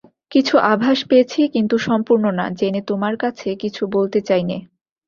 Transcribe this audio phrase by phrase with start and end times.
[0.31, 4.57] কিছু আভাস পেয়েছি, কিন্তু সম্পূর্ণ না জেনে তোমার কাছে কিছু বলতে চাই নে।